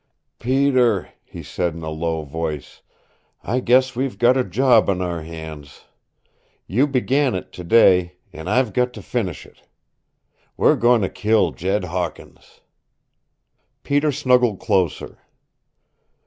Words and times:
"Peter," 0.39 1.09
he 1.23 1.43
said 1.43 1.75
in 1.75 1.83
a 1.83 1.89
low 1.91 2.23
voice, 2.23 2.81
"I 3.43 3.59
guess 3.59 3.95
we've 3.95 4.17
got 4.17 4.35
a 4.35 4.43
job 4.43 4.89
on 4.89 4.99
our 4.99 5.21
hands. 5.21 5.85
You 6.65 6.87
began 6.87 7.35
it 7.35 7.51
today 7.53 8.15
and 8.33 8.49
I've 8.49 8.73
got 8.73 8.93
to 8.93 9.03
finish 9.03 9.45
it. 9.45 9.61
We're 10.57 10.75
goin' 10.75 11.01
to 11.01 11.07
kill 11.09 11.51
Jed 11.51 11.83
Hawkins!" 11.83 12.61
Peter 13.83 14.11
snuggled 14.11 14.59
closer. 14.59 15.19